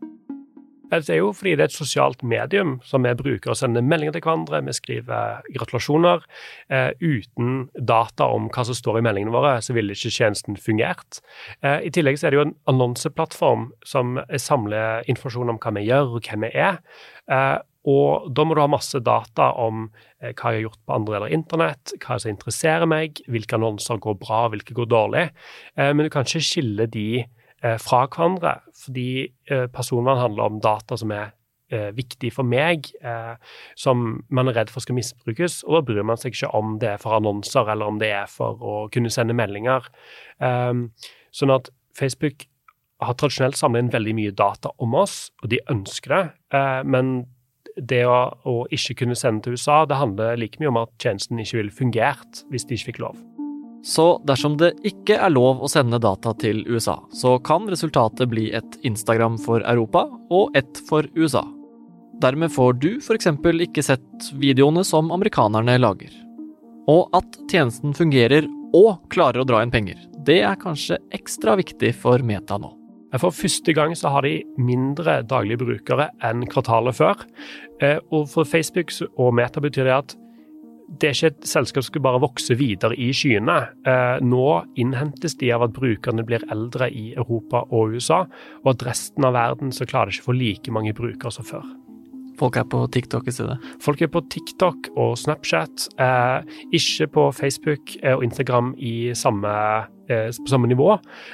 Det 0.89 1.13
er 1.13 1.21
jo 1.21 1.29
fordi 1.35 1.55
det 1.55 1.65
er 1.65 1.69
et 1.69 1.75
sosialt 1.75 2.23
medium 2.25 2.77
som 2.87 3.05
vi 3.05 3.13
bruker 3.17 3.53
å 3.53 3.57
sende 3.57 3.83
meldinger 3.85 4.15
til 4.15 4.25
hverandre. 4.25 4.63
Vi 4.65 4.75
skriver 4.77 5.43
gratulasjoner. 5.53 6.25
Eh, 6.73 6.91
uten 6.99 7.69
data 7.77 8.29
om 8.33 8.49
hva 8.49 8.65
som 8.65 8.77
står 8.77 8.99
i 8.99 9.05
meldingene 9.05 9.35
våre, 9.35 9.55
så 9.61 9.75
ville 9.77 9.93
ikke 9.93 10.13
tjenesten 10.17 10.57
fungert. 10.59 11.21
Eh, 11.61 11.85
I 11.87 11.93
tillegg 11.93 12.19
så 12.19 12.27
er 12.27 12.33
det 12.33 12.41
jo 12.41 12.47
en 12.47 12.57
annonseplattform 12.73 13.69
som 13.85 14.17
samler 14.41 15.05
informasjon 15.11 15.53
om 15.53 15.61
hva 15.61 15.75
vi 15.77 15.87
gjør 15.87 16.17
og 16.17 16.25
hvem 16.25 16.47
vi 16.47 16.53
er. 16.57 16.81
Eh, 17.29 17.57
og 17.89 18.27
da 18.35 18.43
må 18.43 18.55
du 18.55 18.61
ha 18.61 18.69
masse 18.69 18.99
data 18.99 19.53
om 19.61 19.85
eh, 20.19 20.33
hva 20.33 20.51
jeg 20.51 20.59
har 20.59 20.65
gjort 20.65 20.81
på 20.83 20.95
andre 20.97 21.15
deler 21.15 21.29
av 21.29 21.35
internett, 21.37 21.93
hva 22.03 22.17
som 22.19 22.33
interesserer 22.33 22.89
meg, 22.89 23.21
hvilke 23.31 23.55
annonser 23.55 24.01
går 24.03 24.17
bra, 24.19 24.47
hvilke 24.51 24.75
går 24.77 24.89
dårlig. 24.91 25.27
Eh, 25.77 25.91
men 25.93 26.05
du 26.05 26.11
kan 26.13 26.27
ikke 26.27 26.43
skille 26.43 26.89
de 26.91 27.23
fra 27.81 28.05
hverandre. 28.07 28.59
Fordi 28.85 29.11
eh, 29.49 29.67
personvern 29.73 30.21
handler 30.21 30.49
om 30.49 30.59
data 30.63 30.97
som 30.99 31.13
er 31.15 31.31
eh, 31.71 31.89
viktig 31.95 32.31
for 32.35 32.47
meg, 32.47 32.91
som 33.79 34.21
man 34.29 34.51
er 34.51 34.59
redd 34.59 34.73
for 34.73 34.85
skal 34.85 34.97
misbrukes. 34.97 35.61
Og 35.67 35.79
da 35.79 35.81
bryr 35.89 36.07
man 36.07 36.19
seg 36.19 36.35
ikke 36.35 36.53
om 36.57 36.77
det 36.81 36.93
er 36.95 37.01
for 37.01 37.17
annonser 37.17 37.71
eller 37.71 37.91
om 37.91 37.99
det 38.01 38.13
er 38.15 38.29
for 38.31 38.61
å 38.61 38.77
kunne 38.93 39.11
sende 39.13 39.37
meldinger. 39.37 39.89
Ehm, 40.43 40.89
sånn 41.35 41.53
at 41.53 41.69
Facebook 41.97 42.47
har 42.99 43.15
tradisjonelt 43.15 43.55
samlet 43.55 43.85
inn 43.85 43.93
veldig 43.93 44.15
mye 44.17 44.35
data 44.35 44.73
om 44.83 44.95
oss, 44.99 45.29
og 45.43 45.53
de 45.53 45.61
ønsker 45.71 46.15
det. 46.15 46.23
men 46.83 47.29
det 47.79 48.03
å, 48.07 48.19
å, 48.43 48.55
ikke 48.75 49.01
kunne 49.03 49.15
sende 49.15 49.45
til 49.45 49.55
USA, 49.55 49.85
det 49.87 49.99
handler 49.99 50.39
like 50.39 50.59
mye 50.59 50.71
om 50.73 50.83
at 50.83 50.95
tjenesten 50.99 51.39
ikke 51.39 51.61
ville 51.61 51.75
fungert 51.75 52.43
hvis 52.51 52.67
de 52.67 52.79
ikke 52.79 52.91
fikk 52.91 53.05
lov. 53.07 53.38
Så 53.85 54.19
dersom 54.27 54.57
det 54.59 54.73
ikke 54.87 55.15
er 55.15 55.31
lov 55.31 55.61
å 55.63 55.69
sende 55.71 56.01
data 56.03 56.33
til 56.41 56.65
USA, 56.67 56.97
så 57.15 57.37
kan 57.39 57.69
resultatet 57.71 58.29
bli 58.31 58.49
et 58.55 58.79
Instagram 58.87 59.37
for 59.39 59.63
Europa 59.63 60.05
og 60.29 60.57
ett 60.57 60.81
for 60.89 61.07
USA. 61.15 61.45
Dermed 62.19 62.51
får 62.51 62.73
du 62.83 62.89
f.eks. 62.99 63.29
ikke 63.67 63.83
sett 63.85 64.31
videoene 64.35 64.83
som 64.83 65.11
amerikanerne 65.15 65.77
lager. 65.79 66.11
Og 66.91 67.07
at 67.15 67.37
tjenesten 67.51 67.95
fungerer 67.95 68.49
og 68.75 68.99
klarer 69.13 69.41
å 69.41 69.47
dra 69.47 69.61
inn 69.63 69.71
penger, 69.71 70.01
det 70.27 70.41
er 70.43 70.59
kanskje 70.59 70.99
ekstra 71.15 71.55
viktig 71.59 71.93
for 71.95 72.19
Meta 72.25 72.59
nå. 72.59 72.73
For 73.17 73.33
første 73.33 73.73
gang 73.73 73.95
så 73.97 74.11
har 74.13 74.27
de 74.27 74.43
mindre 74.61 75.21
daglige 75.25 75.63
brukere 75.63 76.11
enn 76.25 76.43
kvartalet 76.49 76.97
før. 76.99 77.23
Eh, 77.81 77.97
og 78.13 78.27
for 78.29 78.45
Facebook 78.45 78.93
og 79.15 79.33
Meta 79.39 79.63
betyr 79.63 79.87
det 79.87 79.95
at 79.95 80.17
det 80.97 81.09
er 81.09 81.15
ikke 81.15 81.31
et 81.33 81.47
selskap 81.47 81.83
som 81.83 81.91
skal 81.91 82.03
bare 82.05 82.21
vokse 82.23 82.55
videre 82.57 82.97
i 82.97 83.11
skyene. 83.15 83.57
Eh, 83.87 84.21
nå 84.25 84.45
innhentes 84.81 85.37
de 85.39 85.51
av 85.53 85.67
at 85.67 85.75
brukerne 85.75 86.25
blir 86.25 86.43
eldre 86.51 86.89
i 86.89 87.11
Europa 87.13 87.63
og 87.69 87.95
USA, 87.95 88.23
og 88.63 88.71
at 88.73 88.87
resten 88.89 89.27
av 89.27 89.37
verden 89.37 89.73
så 89.75 89.87
klarer 89.89 90.09
det 90.09 90.17
ikke 90.17 90.27
å 90.27 90.31
få 90.31 90.39
like 90.39 90.73
mange 90.75 90.95
brukere 90.97 91.33
som 91.35 91.47
før. 91.47 91.67
Folk 92.39 92.55
er 92.55 92.67
på 92.71 92.85
TikTok 92.87 93.27
i 93.27 93.33
stedet? 93.35 93.57
Folk 93.83 94.01
er 94.01 94.11
på 94.11 94.21
TikTok 94.31 94.93
og 94.95 95.17
Snapchat. 95.19 95.89
Eh, 95.99 96.53
ikke 96.71 97.09
på 97.11 97.25
Facebook 97.35 97.97
og 98.13 98.23
Instagram 98.23 98.71
i 98.79 99.11
samme, 99.13 99.51
eh, 100.07 100.31
på 100.31 100.47
samme 100.47 100.71
nivå. 100.71 100.93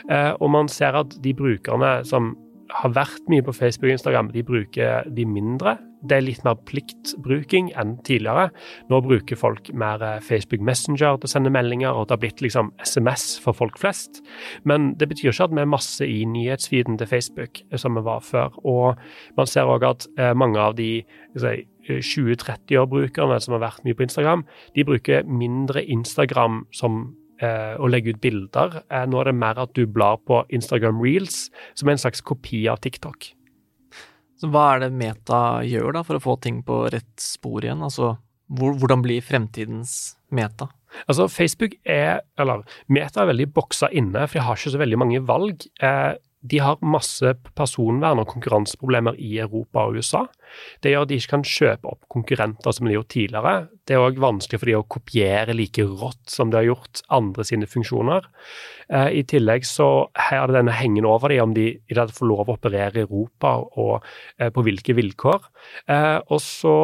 Eh, 0.09 0.33
og 0.39 0.49
man 0.49 0.67
ser 0.67 0.97
at 0.97 1.13
de 1.21 1.33
brukerne 1.33 2.03
som 2.05 2.33
har 2.69 2.93
vært 2.95 3.27
mye 3.29 3.43
på 3.45 3.53
Facebook 3.53 3.89
og 3.89 3.95
Instagram, 3.95 4.31
de 4.33 4.43
bruker 4.45 5.09
de 5.15 5.25
mindre. 5.29 5.75
Det 6.05 6.17
er 6.17 6.25
litt 6.25 6.43
mer 6.45 6.57
pliktbruking 6.67 7.71
enn 7.77 7.95
tidligere. 8.05 8.49
Nå 8.91 8.99
bruker 9.05 9.39
folk 9.39 9.71
mer 9.73 10.01
eh, 10.05 10.21
Facebook 10.23 10.63
Messenger 10.65 11.19
til 11.19 11.29
å 11.29 11.31
sende 11.31 11.53
meldinger, 11.53 11.93
og 11.93 12.07
det 12.07 12.15
har 12.15 12.23
blitt 12.23 12.43
liksom 12.45 12.71
SMS 12.85 13.27
for 13.41 13.57
folk 13.57 13.79
flest. 13.81 14.21
Men 14.63 14.93
det 14.99 15.09
betyr 15.11 15.31
ikke 15.31 15.49
at 15.49 15.55
vi 15.55 15.63
er 15.63 15.71
masse 15.71 16.05
i 16.05 16.21
nyhetsfeeden 16.29 16.99
til 17.01 17.09
Facebook 17.09 17.61
eh, 17.65 17.77
som 17.81 17.97
vi 17.97 18.05
var 18.05 18.25
før. 18.25 18.57
Og 18.63 19.01
man 19.37 19.49
ser 19.49 19.69
òg 19.69 19.85
at 19.87 20.07
eh, 20.17 20.33
mange 20.37 20.61
av 20.61 20.77
de 20.77 21.05
20-30-år-brukerne 21.35 23.37
som 23.43 23.57
har 23.57 23.65
vært 23.65 23.85
mye 23.85 23.97
på 23.97 24.07
Instagram, 24.07 24.45
de 24.77 24.87
bruker 24.87 25.29
mindre 25.29 25.85
Instagram 25.85 26.65
som 26.73 27.15
eh, 27.43 27.73
å 27.77 27.89
legge 27.89 28.13
ut 28.13 28.21
bilder. 28.23 28.81
Eh, 28.89 29.05
nå 29.09 29.21
er 29.21 29.29
det 29.29 29.37
mer 29.37 29.59
at 29.61 29.73
du 29.77 29.85
blar 29.87 30.19
på 30.27 30.43
Instagram 30.55 31.01
Reels, 31.03 31.49
som 31.73 31.89
er 31.89 31.97
en 31.97 32.03
slags 32.05 32.23
kopi 32.25 32.65
av 32.71 32.81
TikTok. 32.83 33.31
Så 34.35 34.51
hva 34.51 34.65
er 34.73 34.85
det 34.85 34.95
Meta 34.95 35.63
gjør 35.63 35.95
da 35.95 36.03
for 36.05 36.17
å 36.17 36.23
få 36.23 36.37
ting 36.43 36.61
på 36.67 36.83
rett 36.91 37.13
spor 37.21 37.63
igjen? 37.63 37.83
Altså, 37.85 38.15
hvor, 38.51 38.75
hvordan 38.79 39.03
blir 39.05 39.23
fremtidens 39.25 40.15
Meta? 40.35 40.69
Altså, 41.05 41.27
Facebook 41.31 41.75
er, 41.81 42.21
eller 42.39 42.63
Meta 42.91 43.23
er 43.23 43.31
veldig 43.31 43.49
boksa 43.55 43.89
inne, 43.95 44.27
for 44.27 44.39
de 44.39 44.45
har 44.47 44.59
ikke 44.59 44.75
så 44.75 44.81
veldig 44.81 44.99
mange 45.01 45.23
valg. 45.27 45.65
Eh, 45.83 46.13
de 46.45 46.59
har 46.61 46.81
masse 46.85 47.33
personvern- 47.57 48.21
og 48.21 48.29
konkurranseproblemer 48.29 49.17
i 49.17 49.37
Europa 49.41 49.85
og 49.85 49.97
USA. 49.99 50.25
Det 50.83 50.91
gjør 50.91 51.05
at 51.05 51.11
de 51.11 51.17
ikke 51.19 51.33
kan 51.33 51.45
kjøpe 51.47 51.89
opp 51.89 52.05
konkurrenter 52.11 52.75
som 52.75 52.85
de 52.85 52.93
har 52.93 52.99
gjort 52.99 53.13
tidligere. 53.15 53.53
Det 53.85 53.95
er 53.95 54.03
òg 54.03 54.21
vanskelig 54.21 54.61
for 54.61 54.69
de 54.69 54.77
å 54.77 54.85
kopiere 54.95 55.55
like 55.57 55.85
rått 55.85 56.29
som 56.31 56.51
de 56.51 56.59
har 56.59 56.67
gjort 56.69 57.01
andre 57.09 57.45
sine 57.47 57.69
funksjoner. 57.69 58.29
Eh, 58.89 59.09
I 59.21 59.23
tillegg 59.27 59.65
så 59.67 59.89
er 60.31 60.45
det 60.45 60.59
denne 60.59 60.75
hengende 60.77 61.09
over 61.09 61.33
dem 61.33 61.49
om 61.49 61.57
de 61.57 61.67
i 61.75 61.97
det 61.97 62.07
får 62.13 62.29
lov 62.29 62.49
å 62.49 62.59
operere 62.59 63.01
i 63.01 63.05
Europa 63.07 63.57
og 63.65 64.05
eh, 64.37 64.51
på 64.53 64.65
hvilke 64.65 64.95
vilkår. 64.97 65.49
Eh, 65.89 66.19
og 66.29 66.41
så 66.43 66.75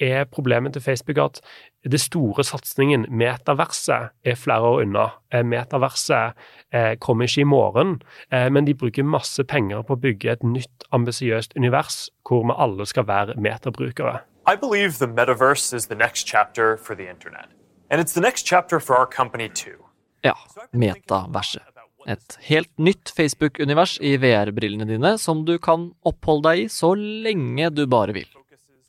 er 0.00 0.24
problemet 0.24 0.72
til 0.72 0.82
Facebook 0.82 1.18
at 1.18 1.40
det 1.84 2.00
store 2.00 2.44
satsingen, 2.44 3.06
metaverset, 3.08 4.10
er 4.24 4.34
flere 4.36 4.60
år 4.60 4.82
unna. 4.84 5.06
Eh, 5.32 5.44
metaverset 5.44 6.32
eh, 6.72 6.96
kommer 7.00 7.28
ikke 7.28 7.40
i 7.40 7.48
morgen, 7.48 8.02
eh, 8.32 8.48
men 8.52 8.66
de 8.66 8.74
bruker 8.74 9.06
masse 9.06 9.44
penger 9.44 9.82
på 9.82 9.96
å 9.96 10.00
bygge 10.00 10.32
et 10.32 10.44
nytt, 10.44 10.84
ambisiøst 10.92 11.56
univers 11.56 12.08
hvor 12.26 12.44
vi 12.46 12.56
alle 12.56 12.86
skal 12.86 13.06
være 13.06 13.38
metabrukere. 13.40 14.20
I 14.48 14.56
believe 14.56 14.98
the 14.98 15.06
metaverse 15.06 15.76
is 15.76 15.86
the 15.86 15.94
next 15.94 16.26
chapter 16.26 16.76
for 16.76 16.94
the 16.94 17.08
internet. 17.08 17.46
And 17.90 18.00
it's 18.00 18.14
the 18.14 18.20
next 18.20 18.46
chapter 18.46 18.80
for 18.80 18.96
our 18.96 19.06
company 19.06 19.48
too. 19.48 19.86
Ja, 20.24 20.34
metaverset. 20.72 21.62
Et 22.08 22.36
helt 22.48 22.70
nytt 22.80 23.12
Facebook-univers 23.12 23.98
i 24.00 24.14
VR-brillene 24.16 24.86
dine 24.88 25.16
som 25.20 25.44
du 25.44 25.58
kan 25.60 25.90
oppholde 26.06 26.48
deg 26.48 26.62
i 26.64 26.68
så 26.72 26.94
lenge 26.96 27.68
du 27.76 27.84
bare 27.90 28.16
vil. 28.16 28.28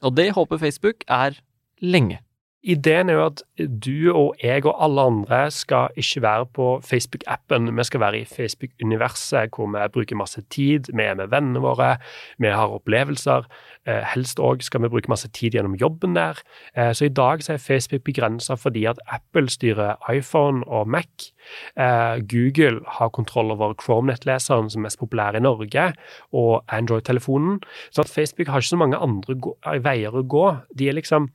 Og 0.02 0.18
det 0.18 0.32
håper 0.36 0.58
Facebook 0.58 1.06
er 1.08 1.40
lenge. 1.82 2.20
Ideen 2.62 3.10
er 3.10 3.16
jo 3.18 3.24
at 3.26 3.40
du 3.58 4.12
og 4.14 4.36
jeg 4.44 4.68
og 4.70 4.76
alle 4.86 5.02
andre 5.10 5.40
skal 5.52 5.96
ikke 5.98 6.22
være 6.22 6.46
på 6.54 6.66
Facebook-appen. 6.86 7.72
Vi 7.74 7.84
skal 7.84 8.00
være 8.04 8.20
i 8.20 8.28
Facebook-universet 8.30 9.56
hvor 9.56 9.72
vi 9.74 9.88
bruker 9.94 10.16
masse 10.16 10.44
tid. 10.54 10.92
Vi 10.94 11.02
er 11.02 11.18
med 11.18 11.32
vennene 11.34 11.64
våre, 11.64 11.96
vi 12.38 12.54
har 12.54 12.70
opplevelser. 12.70 13.50
Eh, 13.90 14.06
helst 14.14 14.40
òg 14.40 14.62
skal 14.62 14.84
vi 14.84 14.92
bruke 14.94 15.10
masse 15.10 15.30
tid 15.34 15.58
gjennom 15.58 15.74
jobben 15.74 16.14
der. 16.14 16.38
Eh, 16.78 16.94
så 16.94 17.06
i 17.06 17.10
dag 17.10 17.42
så 17.42 17.54
er 17.54 17.58
Facebook 17.58 18.04
begrensa 18.06 18.54
fordi 18.54 18.86
at 18.86 19.02
Apple 19.10 19.50
styrer 19.50 19.98
iPhone 20.14 20.62
og 20.68 20.88
Mac. 20.88 21.32
Eh, 21.76 22.22
Google 22.32 22.82
har 22.98 23.12
kontroll 23.16 23.52
over 23.54 23.76
Chrome-nettleseren 23.82 24.70
som 24.72 24.82
er 24.82 24.88
mest 24.88 25.00
populær 25.02 25.38
i 25.38 25.44
Norge, 25.44 25.88
og 26.32 26.64
Android-telefonen. 26.72 27.60
Så 27.90 28.06
at 28.06 28.12
Facebook 28.12 28.52
har 28.52 28.64
ikke 28.64 28.74
så 28.74 28.82
mange 28.82 29.02
andre 29.02 29.38
veier 29.84 30.16
å 30.16 30.24
gå. 30.24 30.46
De 30.78 30.90
er 30.90 30.98
liksom 30.98 31.30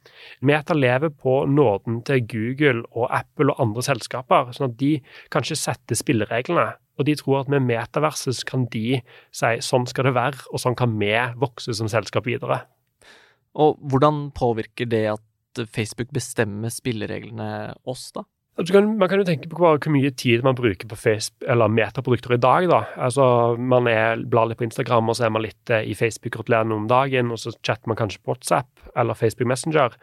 Meta 0.47 0.75
lever 0.77 1.11
på 1.11 1.45
nåden 1.51 2.03
til 2.07 2.25
Google 2.31 2.85
og 2.93 3.11
Apple 3.15 3.53
og 3.53 3.63
andre 3.63 3.85
selskaper, 3.87 4.53
sånn 4.57 4.71
at 4.71 4.81
de 4.81 4.97
kan 5.33 5.45
ikke 5.47 5.59
sette 5.61 5.99
spillereglene. 5.99 6.75
Og 6.97 7.09
de 7.09 7.17
tror 7.19 7.43
at 7.43 7.51
med 7.53 7.67
metaverset 7.69 8.41
kan 8.49 8.65
de 8.73 9.01
si 9.35 9.53
sånn 9.65 9.87
skal 9.89 10.09
det 10.09 10.17
være, 10.17 10.47
og 10.51 10.63
sånn 10.63 10.79
kan 10.79 10.97
vi 11.01 11.13
vokse 11.41 11.75
som 11.77 11.91
selskap 11.93 12.29
videre. 12.29 12.63
Og 13.57 13.81
hvordan 13.89 14.31
påvirker 14.37 14.89
det 14.89 15.05
at 15.15 15.67
Facebook 15.73 16.11
bestemmer 16.13 16.73
spillereglene 16.73 17.75
oss, 17.89 18.11
da? 18.17 18.27
Kan, 18.57 18.95
man 18.97 19.09
kan 19.09 19.21
jo 19.21 19.27
tenke 19.29 19.51
på 19.53 19.59
hvor, 19.61 19.77
mye 19.93 20.11
tid 20.17 20.45
man 20.45 20.57
bruker 20.57 20.89
på 20.89 20.97
Facebook, 20.97 21.45
eller 21.45 21.69
metaprodukter 21.69 22.33
i 22.39 22.41
dag. 22.41 22.69
da. 22.71 22.79
Altså, 22.97 23.57
Man 23.59 23.87
er, 23.87 24.23
blar 24.25 24.49
litt 24.49 24.59
på 24.59 24.65
Instagram, 24.65 25.11
og 25.13 25.19
så 25.19 25.27
er 25.27 25.35
man 25.35 25.45
litt 25.45 25.71
eh, 25.71 25.85
i 25.85 25.95
Facebook-gratulerende 25.95 26.75
om 26.75 26.87
dagen, 26.89 27.35
og 27.35 27.39
så 27.43 27.53
chatter 27.61 27.93
man 27.93 28.01
kanskje 28.01 28.23
på 28.25 28.33
WhatsApp 28.33 28.89
eller 28.97 29.15
Facebook 29.15 29.51
Messenger. 29.53 29.99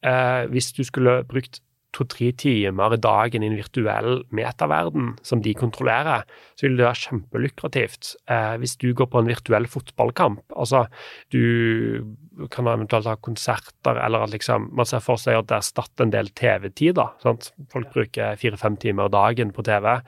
Eh, 0.00 0.46
hvis 0.48 0.72
du 0.72 0.80
skulle 0.84 1.20
brukt 1.28 1.60
to-tre 1.96 2.30
timer 2.38 2.94
i 2.94 3.00
dagen 3.02 3.44
i 3.44 3.50
en 3.50 3.58
virtuell 3.58 4.22
metaverden 4.34 5.14
som 5.26 5.42
de 5.42 5.54
kontrollerer, 5.58 6.26
så 6.58 6.66
vil 6.66 6.78
det 6.78 6.86
være 6.86 7.02
kjempelukrativt. 7.04 8.14
Eh, 8.30 8.54
hvis 8.62 8.76
du 8.80 8.90
går 8.96 9.10
på 9.10 9.22
en 9.22 9.30
virtuell 9.30 9.66
fotballkamp, 9.70 10.42
altså 10.54 10.86
du 11.34 12.06
kan 12.52 12.68
eventuelt 12.70 13.08
ha 13.10 13.16
konserter, 13.20 13.98
eller 14.00 14.24
at 14.24 14.34
liksom, 14.34 14.70
man 14.76 14.88
ser 14.88 15.02
for 15.04 15.20
seg 15.20 15.40
at 15.40 15.50
det 15.50 15.58
erstatter 15.58 16.06
en 16.06 16.14
del 16.14 16.30
TV-tid. 16.36 16.94
da, 17.00 17.10
sant? 17.22 17.50
Folk 17.72 17.92
bruker 17.94 18.38
fire-fem 18.40 18.78
timer 18.80 19.10
dagen 19.12 19.52
på 19.52 19.64
TV. 19.66 19.98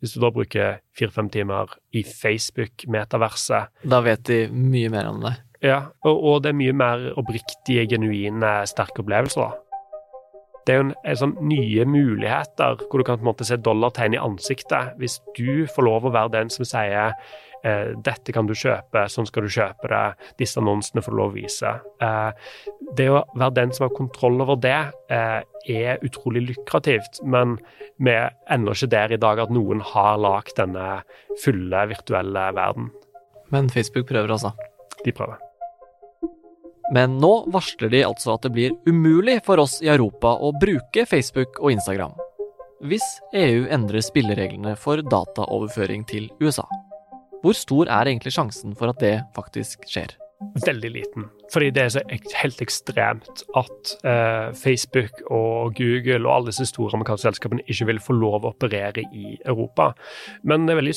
Hvis 0.00 0.14
du 0.14 0.20
da 0.24 0.32
bruker 0.34 0.80
fire-fem 0.98 1.30
timer 1.32 1.78
i 1.94 2.02
Facebook-metaverset 2.04 3.86
Da 3.88 4.02
vet 4.04 4.26
de 4.28 4.46
mye 4.52 4.90
mer 4.92 5.12
om 5.12 5.22
det. 5.24 5.36
Ja, 5.64 5.88
og, 6.06 6.18
og 6.18 6.42
det 6.44 6.52
er 6.52 6.60
mye 6.60 6.74
mer 6.76 7.08
oppriktige, 7.18 7.86
genuine, 7.90 8.60
sterke 8.70 9.02
opplevelser. 9.02 9.48
da 9.48 9.67
det 10.68 10.74
er 10.74 10.82
jo 10.82 10.84
en, 10.84 10.94
en 11.08 11.16
sånn 11.16 11.36
nye 11.48 11.84
muligheter 11.88 12.82
hvor 12.84 13.00
du 13.00 13.06
kan 13.08 13.16
på 13.16 13.24
en 13.24 13.30
måte 13.30 13.46
se 13.48 13.56
dollartegn 13.56 14.18
i 14.18 14.20
ansiktet. 14.20 14.98
Hvis 15.00 15.16
du 15.38 15.64
får 15.72 15.86
lov 15.86 16.08
å 16.08 16.12
være 16.12 16.34
den 16.34 16.52
som 16.52 16.68
sier 16.68 17.14
eh, 17.64 17.94
dette 18.04 18.34
kan 18.36 18.50
du 18.50 18.52
kjøpe, 18.52 19.06
sånn 19.08 19.30
skal 19.30 19.46
du 19.46 19.54
kjøpe 19.54 19.88
det, 19.88 20.02
disse 20.42 20.60
annonsene 20.60 21.00
får 21.04 21.16
du 21.16 21.20
lov 21.22 21.32
å 21.32 21.36
vise. 21.38 21.72
Eh, 22.04 22.52
det 23.00 23.08
å 23.08 23.24
være 23.32 23.56
den 23.62 23.72
som 23.72 23.86
har 23.86 23.96
kontroll 23.96 24.36
over 24.44 24.60
det, 24.60 24.76
eh, 25.08 25.40
er 25.72 26.04
utrolig 26.04 26.44
lukrativt, 26.50 27.22
men 27.24 27.56
vi 27.96 28.12
er 28.18 28.36
ennå 28.52 28.76
ikke 28.76 28.92
der 28.92 29.16
i 29.16 29.22
dag 29.24 29.40
at 29.40 29.54
noen 29.54 29.80
har 29.94 30.20
lagd 30.20 30.58
denne 30.60 31.00
fulle 31.40 31.84
virtuelle 31.96 32.48
verden. 32.60 32.92
Men 33.48 33.72
Facebook 33.72 34.10
prøver 34.12 34.36
altså? 34.36 34.52
De 35.00 35.16
prøver. 35.16 35.47
Men 36.94 37.18
nå 37.20 37.32
varsler 37.52 37.92
de 37.92 38.04
altså 38.06 38.34
at 38.34 38.46
det 38.46 38.54
blir 38.54 38.76
umulig 38.88 39.38
for 39.44 39.60
oss 39.60 39.78
i 39.84 39.90
Europa 39.92 40.32
å 40.40 40.54
bruke 40.56 41.04
Facebook 41.08 41.60
og 41.60 41.74
Instagram. 41.74 42.14
Hvis 42.88 43.04
EU 43.36 43.66
endrer 43.74 44.04
spillereglene 44.06 44.76
for 44.78 45.02
dataoverføring 45.02 46.06
til 46.08 46.30
USA. 46.40 46.64
Hvor 47.42 47.54
stor 47.54 47.90
er 47.90 48.10
egentlig 48.10 48.32
sjansen 48.34 48.74
for 48.78 48.90
at 48.92 49.02
det 49.02 49.18
faktisk 49.36 49.84
skjer? 49.90 50.14
Veldig 50.64 50.90
liten. 50.94 51.26
Fordi 51.50 51.70
det 51.74 51.82
er 51.82 51.90
så 51.90 52.02
helt 52.38 52.60
ekstremt 52.62 53.42
at 53.58 53.92
eh, 54.06 54.54
Facebook 54.54 55.24
og 55.26 55.74
Google 55.78 56.22
og 56.22 56.34
alle 56.34 56.52
disse 56.52 56.68
store 56.70 56.94
amerikanske 56.94 57.26
selskapene 57.26 57.66
ikke 57.66 57.88
vil 57.90 58.00
få 58.02 58.14
lov 58.14 58.46
å 58.46 58.52
operere 58.54 59.02
i 59.10 59.34
Europa. 59.42 59.90
Men 60.46 60.66
det 60.66 60.76
er 60.76 60.80
veldig 60.82 60.96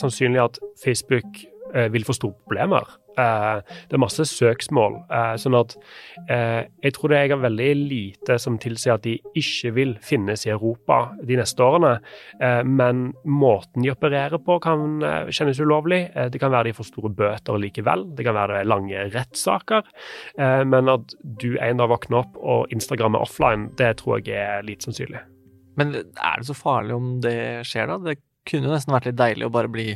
sannsynlig 0.00 0.42
at 0.44 0.60
Facebook 0.80 1.44
vil 1.92 2.06
få 2.06 2.16
store 2.16 2.36
problemer 2.46 2.86
Eh, 3.18 3.76
det 3.88 3.96
er 3.96 4.02
masse 4.02 4.24
søksmål. 4.30 5.00
Eh, 5.10 5.34
sånn 5.42 5.56
at 5.58 5.74
eh, 6.30 6.68
jeg 6.84 6.94
tror 6.96 7.12
det 7.12 7.20
er 7.20 7.42
veldig 7.42 7.70
lite 7.80 8.38
som 8.40 8.58
tilsier 8.62 8.96
at 8.96 9.06
de 9.06 9.16
ikke 9.38 9.72
vil 9.74 9.94
finnes 10.04 10.46
i 10.46 10.52
Europa 10.54 11.00
de 11.26 11.38
neste 11.40 11.64
årene. 11.64 11.96
Men 12.68 13.08
måten 13.26 13.82
de 13.84 13.90
opererer 13.92 14.40
på 14.42 14.58
kan 14.62 15.02
kjennes 15.34 15.58
ulovlig. 15.60 16.00
Det 16.32 16.40
kan 16.40 16.52
være 16.52 16.70
de 16.70 16.76
får 16.76 16.88
store 16.90 17.10
bøter 17.16 17.58
likevel. 17.60 18.04
Det 18.16 18.26
kan 18.26 18.36
være 18.36 18.54
det 18.54 18.60
er 18.62 18.70
lange 18.70 19.04
rettssaker. 19.14 19.88
Men 20.68 20.90
at 20.92 21.14
du 21.22 21.50
en 21.56 21.82
dag 21.82 21.90
våkner 21.90 22.22
opp 22.22 22.38
og 22.38 22.74
Instagram 22.74 23.18
er 23.18 23.26
offline, 23.26 23.68
det 23.78 23.94
tror 24.02 24.20
jeg 24.20 24.38
er 24.38 24.66
lite 24.66 24.88
sannsynlig. 24.88 25.22
Men 25.78 25.94
er 25.98 26.40
det 26.40 26.48
så 26.48 26.56
farlig 26.58 26.96
om 26.96 27.10
det 27.24 27.38
skjer, 27.68 27.90
da? 27.90 27.98
Det 28.02 28.18
kunne 28.48 28.70
jo 28.70 28.76
nesten 28.76 28.94
vært 28.94 29.10
litt 29.10 29.20
deilig 29.20 29.48
å 29.48 29.54
bare 29.54 29.72
bli 29.72 29.88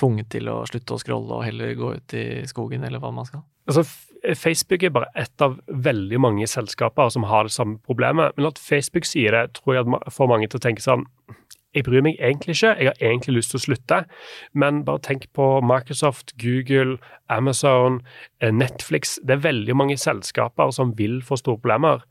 tvunget 0.00 0.30
til 0.32 0.48
å 0.50 0.62
slutte 0.68 0.96
å 0.96 1.00
scrolle 1.00 1.38
og 1.38 1.46
heller 1.46 1.76
gå 1.78 1.94
ut 1.98 2.16
i 2.16 2.26
skogen, 2.48 2.84
eller 2.86 3.02
hva 3.02 3.12
man 3.14 3.28
skal? 3.28 3.44
Altså, 3.70 3.84
Facebook 4.36 4.82
er 4.82 4.90
bare 4.90 5.12
ett 5.14 5.42
av 5.42 5.58
veldig 5.66 6.20
mange 6.20 6.46
selskaper 6.50 7.08
som 7.08 7.24
har 7.30 7.46
det 7.46 7.54
samme 7.54 7.78
problemet. 7.86 8.34
Men 8.36 8.50
at 8.50 8.58
Facebook 8.58 9.06
sier 9.08 9.36
det, 9.36 9.60
tror 9.60 9.78
jeg 9.78 10.12
får 10.12 10.30
mange 10.30 10.48
til 10.50 10.60
å 10.60 10.66
tenke 10.68 10.84
sånn 10.84 11.06
Jeg 11.70 11.84
bryr 11.86 12.02
meg 12.02 12.16
egentlig 12.18 12.56
ikke, 12.56 12.72
jeg 12.82 12.88
har 12.88 12.96
egentlig 12.98 13.36
lyst 13.36 13.52
til 13.52 13.60
å 13.60 13.62
slutte. 13.62 13.98
Men 14.58 14.80
bare 14.82 14.98
tenk 15.06 15.28
på 15.38 15.60
Microsoft, 15.62 16.32
Google, 16.42 16.96
Amazon, 17.30 18.00
eh, 18.40 18.50
Netflix. 18.50 19.20
Det 19.22 19.36
er 19.36 19.44
veldig 19.44 19.76
mange 19.78 19.96
selskaper 19.96 20.72
som 20.74 20.96
vil 20.98 21.20
få 21.22 21.38
store 21.38 21.62
problemer. 21.62 22.02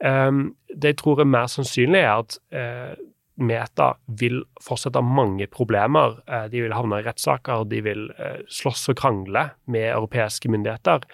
Um, 0.00 0.56
det 0.72 0.94
jeg 0.94 0.96
tror 1.02 1.20
er 1.20 1.28
mer 1.28 1.52
sannsynlig, 1.52 2.00
er 2.00 2.24
at 2.24 2.38
uh, 2.56 2.96
Meta 3.36 3.94
vil 4.20 4.42
fortsette 4.62 5.02
mange 5.02 5.48
problemer. 5.50 6.20
Eh, 6.28 6.46
de 6.52 6.62
vil 6.62 6.74
havne 6.76 7.00
i 7.00 7.06
rettssaker, 7.06 7.66
de 7.70 7.80
vil 7.82 8.06
eh, 8.14 8.40
slåss 8.46 8.86
og 8.92 8.98
krangle 9.00 9.48
med 9.66 9.88
europeiske 9.88 10.50
myndigheter. 10.52 11.06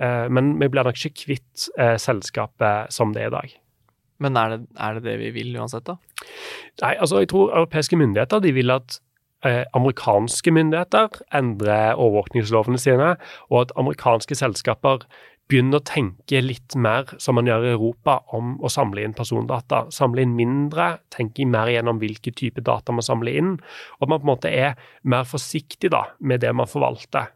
Eh, 0.00 0.26
men 0.32 0.54
vi 0.60 0.70
blir 0.72 0.88
nok 0.88 0.96
ikke 0.96 1.26
kvitt 1.26 1.68
selskapet 2.00 2.92
som 2.94 3.12
det 3.12 3.26
er 3.26 3.32
i 3.32 3.36
dag. 3.36 3.56
Men 4.24 4.38
er 4.40 4.54
det, 4.54 4.60
er 4.80 4.96
det 4.96 5.04
det 5.04 5.16
vi 5.20 5.32
vil 5.34 5.58
uansett, 5.60 5.84
da? 5.84 5.98
Nei, 6.80 6.94
altså 6.94 7.20
jeg 7.20 7.30
tror 7.32 7.52
europeiske 7.52 7.98
myndigheter 8.00 8.40
de 8.40 8.54
vil 8.56 8.72
at 8.72 9.00
amerikanske 9.46 10.50
myndigheter 10.50 11.20
endrer 11.36 12.00
overvåkningslovene 12.00 12.80
sine, 12.80 13.12
og 13.52 13.60
at 13.60 13.74
amerikanske 13.78 14.34
selskaper 14.34 15.04
begynne 15.50 15.78
å 15.78 15.84
tenke 15.86 16.40
litt 16.42 16.74
mer, 16.78 17.12
som 17.22 17.38
man 17.38 17.48
gjør 17.48 17.68
i 17.68 17.72
Europa, 17.76 18.18
om 18.36 18.56
å 18.58 18.70
samle 18.72 19.04
inn 19.06 19.14
persondata. 19.16 19.84
Samle 19.94 20.26
inn 20.26 20.34
mindre, 20.38 20.96
tenke 21.14 21.46
mer 21.46 21.70
gjennom 21.70 22.00
hvilke 22.02 22.34
type 22.34 22.64
data 22.66 22.94
man 22.94 23.06
samler 23.06 23.38
inn. 23.38 23.54
Og 23.98 24.06
at 24.06 24.12
man 24.12 24.20
på 24.20 24.26
en 24.26 24.34
måte 24.34 24.52
er 24.52 24.76
mer 25.06 25.26
forsiktig 25.28 25.92
da, 25.94 26.08
med 26.18 26.42
det 26.42 26.52
man 26.56 26.70
forvalter. 26.70 27.32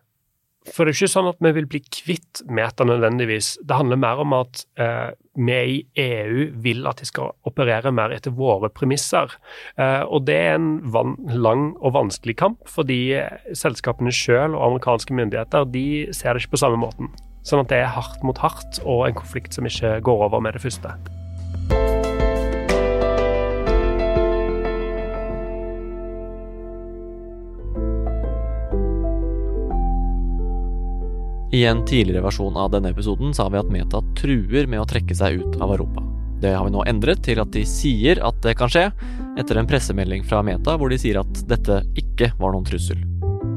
For 0.69 0.85
det 0.85 0.93
er 0.93 0.99
ikke 0.99 1.14
sånn 1.14 1.31
at 1.31 1.38
vi 1.40 1.50
vil 1.57 1.67
bli 1.71 1.81
kvitt 1.88 2.43
Meta 2.52 2.85
nødvendigvis. 2.85 3.55
Det 3.64 3.79
handler 3.79 4.00
mer 4.02 4.21
om 4.21 4.35
at 4.37 4.61
eh, 4.76 5.14
vi 5.40 5.57
i 5.57 5.79
EU 6.02 6.50
vil 6.61 6.85
at 6.90 7.00
de 7.00 7.09
skal 7.09 7.33
operere 7.49 7.93
mer 7.97 8.12
etter 8.12 8.35
våre 8.37 8.69
premisser. 8.69 9.33
Eh, 9.81 10.05
og 10.05 10.29
det 10.29 10.37
er 10.37 10.59
en 10.59 10.69
lang 11.33 11.71
og 11.81 11.97
vanskelig 11.97 12.37
kamp, 12.43 12.61
fordi 12.69 13.00
selskapene 13.57 14.12
selv 14.12 14.59
og 14.59 14.67
amerikanske 14.69 15.17
myndigheter 15.17 15.64
de 15.73 15.88
ser 16.12 16.37
det 16.37 16.45
ikke 16.45 16.59
på 16.59 16.64
samme 16.67 16.85
måten. 16.85 17.09
Sånn 17.50 17.64
at 17.64 17.73
det 17.73 17.80
er 17.83 17.90
hardt 17.90 18.23
mot 18.23 18.38
hardt, 18.38 18.78
og 18.87 19.09
en 19.09 19.16
konflikt 19.19 19.57
som 19.57 19.66
ikke 19.66 19.97
går 20.07 20.28
over 20.28 20.42
med 20.45 20.54
det 20.54 20.62
første. 20.62 20.95
I 31.50 31.64
en 31.66 31.83
tidligere 31.83 32.23
versjon 32.23 32.54
av 32.54 32.71
denne 32.71 32.92
episoden 32.95 33.35
sa 33.35 33.49
vi 33.50 33.59
at 33.59 33.73
Meta 33.75 33.99
truer 34.14 34.71
med 34.71 34.85
å 34.85 34.87
trekke 34.87 35.16
seg 35.19 35.42
ut 35.42 35.59
av 35.59 35.75
Europa. 35.75 36.07
Det 36.40 36.54
har 36.54 36.62
vi 36.69 36.76
nå 36.76 36.87
endret 36.87 37.25
til 37.26 37.42
at 37.42 37.50
de 37.52 37.66
sier 37.66 38.23
at 38.23 38.38
det 38.47 38.54
kan 38.61 38.71
skje, 38.71 38.87
etter 39.42 39.59
en 39.59 39.69
pressemelding 39.69 40.23
fra 40.23 40.45
Meta 40.47 40.78
hvor 40.78 40.95
de 40.95 41.02
sier 41.02 41.19
at 41.19 41.42
dette 41.50 41.83
ikke 41.99 42.30
var 42.38 42.54
noen 42.54 42.71
trussel. 42.71 43.10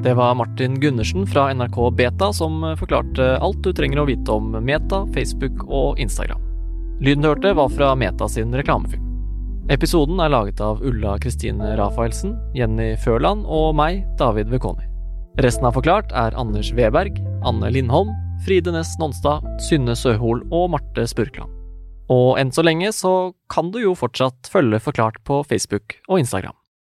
Det 0.04 0.14
var 0.14 0.36
Martin 0.36 0.80
Gundersen 0.80 1.28
fra 1.28 1.54
NRK 1.54 1.92
Beta 1.96 2.34
som 2.34 2.76
forklarte 2.80 3.38
alt 3.40 3.62
du 3.64 3.70
trenger 3.74 4.02
å 4.02 4.06
vite 4.10 4.34
om 4.36 4.50
Meta, 4.52 5.06
Facebook 5.16 5.62
og 5.64 6.00
Instagram. 6.00 6.42
Lyden 7.00 7.24
du 7.24 7.30
hørte, 7.30 7.54
var 7.56 7.70
fra 7.72 7.94
Meta 7.96 8.28
sin 8.28 8.52
reklamefilm. 8.52 9.06
Episoden 9.72 10.20
er 10.20 10.34
laget 10.34 10.60
av 10.60 10.82
Ulla 10.84 11.14
Kristine 11.24 11.78
Rafaelsen, 11.80 12.34
Jenny 12.52 12.98
Førland 13.00 13.46
og 13.48 13.78
meg, 13.80 14.02
David 14.20 14.52
Vekoni. 14.52 14.84
Resten 15.40 15.70
av 15.70 15.78
Forklart 15.80 16.12
er 16.12 16.36
Anders 16.36 16.74
Weberg, 16.76 17.22
Anne 17.48 17.72
Lindholm, 17.72 18.12
Fride 18.44 18.74
Næss 18.76 18.98
Nonstad, 19.00 19.46
Synne 19.70 19.96
Søhol 19.96 20.44
og 20.52 20.74
Marte 20.76 21.08
Spurkland. 21.08 21.48
Og 22.12 22.36
enn 22.44 22.52
så 22.52 22.68
lenge 22.68 22.92
så 22.92 23.32
kan 23.48 23.72
du 23.72 23.80
jo 23.86 23.96
fortsatt 23.96 24.52
følge 24.52 24.84
Forklart 24.84 25.24
på 25.24 25.40
Facebook 25.48 25.96
og 26.10 26.20
Instagram. 26.26 26.60